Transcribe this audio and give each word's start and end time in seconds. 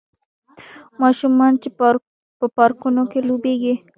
ماشومان 1.01 1.53
چې 1.61 1.69
په 2.39 2.45
پارکونو 2.55 3.03
کې 3.11 3.19
لوبیږي 3.27 3.75